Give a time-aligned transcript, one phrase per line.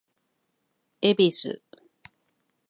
[1.01, 1.51] 恵比寿